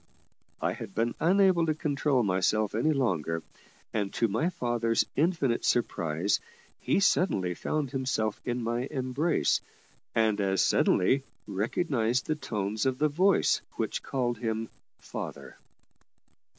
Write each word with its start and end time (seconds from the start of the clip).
I 0.59 0.73
had 0.73 0.95
been 0.95 1.13
unable 1.19 1.67
to 1.67 1.75
control 1.75 2.23
myself 2.23 2.73
any 2.73 2.91
longer; 2.91 3.43
and, 3.93 4.11
to 4.15 4.27
my 4.27 4.49
father's 4.49 5.05
infinite 5.15 5.63
surprise, 5.63 6.39
he 6.79 6.99
suddenly 6.99 7.53
found 7.53 7.91
himself 7.91 8.41
in 8.43 8.63
my 8.63 8.87
embrace, 8.89 9.61
and, 10.15 10.41
as 10.41 10.63
suddenly, 10.63 11.21
recognised 11.45 12.25
the 12.25 12.35
tones 12.35 12.87
of 12.87 12.97
the 12.97 13.09
voice 13.09 13.61
which 13.77 14.01
called 14.01 14.39
him 14.39 14.69
"father." 14.97 15.59